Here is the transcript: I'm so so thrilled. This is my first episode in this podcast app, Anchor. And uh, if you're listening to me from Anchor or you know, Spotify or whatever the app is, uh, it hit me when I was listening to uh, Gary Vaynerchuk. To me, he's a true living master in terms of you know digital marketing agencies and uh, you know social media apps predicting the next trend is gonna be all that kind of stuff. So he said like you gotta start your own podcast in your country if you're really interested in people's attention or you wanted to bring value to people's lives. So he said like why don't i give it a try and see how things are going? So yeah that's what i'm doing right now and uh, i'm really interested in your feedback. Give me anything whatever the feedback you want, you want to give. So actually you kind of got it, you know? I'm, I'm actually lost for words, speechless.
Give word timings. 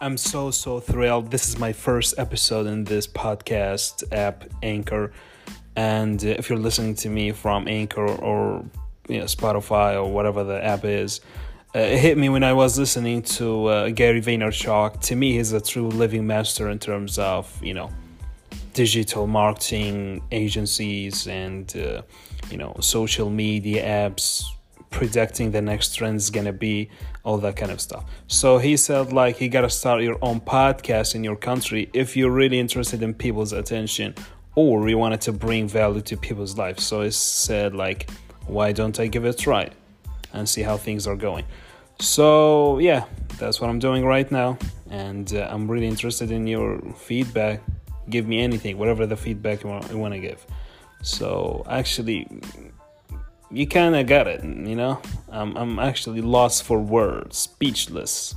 I'm 0.00 0.16
so 0.16 0.52
so 0.52 0.78
thrilled. 0.78 1.32
This 1.32 1.48
is 1.48 1.58
my 1.58 1.72
first 1.72 2.14
episode 2.18 2.68
in 2.68 2.84
this 2.84 3.08
podcast 3.08 4.04
app, 4.12 4.44
Anchor. 4.62 5.12
And 5.74 6.24
uh, 6.24 6.28
if 6.28 6.48
you're 6.48 6.58
listening 6.58 6.94
to 6.96 7.08
me 7.08 7.32
from 7.32 7.66
Anchor 7.66 8.06
or 8.06 8.64
you 9.08 9.18
know, 9.18 9.24
Spotify 9.24 9.96
or 9.96 10.08
whatever 10.08 10.44
the 10.44 10.64
app 10.64 10.84
is, 10.84 11.20
uh, 11.74 11.80
it 11.80 11.98
hit 11.98 12.16
me 12.16 12.28
when 12.28 12.44
I 12.44 12.52
was 12.52 12.78
listening 12.78 13.22
to 13.22 13.66
uh, 13.66 13.88
Gary 13.90 14.20
Vaynerchuk. 14.20 15.00
To 15.00 15.16
me, 15.16 15.32
he's 15.32 15.52
a 15.52 15.60
true 15.60 15.88
living 15.88 16.28
master 16.28 16.70
in 16.70 16.78
terms 16.78 17.18
of 17.18 17.52
you 17.60 17.74
know 17.74 17.90
digital 18.74 19.26
marketing 19.26 20.22
agencies 20.30 21.26
and 21.26 21.76
uh, 21.76 22.02
you 22.52 22.56
know 22.56 22.76
social 22.78 23.30
media 23.30 23.84
apps 23.84 24.44
predicting 24.90 25.50
the 25.50 25.60
next 25.60 25.94
trend 25.94 26.16
is 26.16 26.30
gonna 26.30 26.52
be 26.52 26.88
all 27.24 27.38
that 27.38 27.56
kind 27.56 27.70
of 27.70 27.80
stuff. 27.80 28.04
So 28.26 28.58
he 28.58 28.76
said 28.76 29.12
like 29.12 29.40
you 29.40 29.48
gotta 29.48 29.70
start 29.70 30.02
your 30.02 30.18
own 30.22 30.40
podcast 30.40 31.14
in 31.14 31.24
your 31.24 31.36
country 31.36 31.90
if 31.92 32.16
you're 32.16 32.30
really 32.30 32.58
interested 32.58 33.02
in 33.02 33.14
people's 33.14 33.52
attention 33.52 34.14
or 34.54 34.88
you 34.88 34.98
wanted 34.98 35.20
to 35.22 35.32
bring 35.32 35.68
value 35.68 36.00
to 36.02 36.16
people's 36.16 36.56
lives. 36.56 36.84
So 36.84 37.02
he 37.02 37.10
said 37.10 37.74
like 37.74 38.10
why 38.46 38.72
don't 38.72 38.98
i 38.98 39.06
give 39.06 39.26
it 39.26 39.28
a 39.28 39.38
try 39.38 39.68
and 40.32 40.48
see 40.48 40.62
how 40.62 40.76
things 40.76 41.06
are 41.06 41.16
going? 41.16 41.44
So 42.00 42.78
yeah 42.78 43.04
that's 43.38 43.60
what 43.60 43.70
i'm 43.70 43.78
doing 43.78 44.04
right 44.04 44.28
now 44.32 44.58
and 44.90 45.32
uh, 45.32 45.46
i'm 45.48 45.70
really 45.70 45.86
interested 45.86 46.30
in 46.30 46.46
your 46.46 46.80
feedback. 46.96 47.60
Give 48.08 48.26
me 48.26 48.40
anything 48.40 48.78
whatever 48.78 49.06
the 49.06 49.16
feedback 49.16 49.62
you 49.62 49.70
want, 49.70 49.90
you 49.90 49.98
want 49.98 50.14
to 50.14 50.20
give. 50.20 50.44
So 51.02 51.64
actually 51.68 52.26
you 53.50 53.66
kind 53.66 53.96
of 53.96 54.06
got 54.06 54.26
it, 54.26 54.44
you 54.44 54.76
know? 54.76 55.00
I'm, 55.30 55.56
I'm 55.56 55.78
actually 55.78 56.20
lost 56.20 56.64
for 56.64 56.80
words, 56.80 57.38
speechless. 57.38 58.34